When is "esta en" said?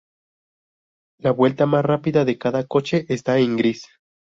3.09-3.55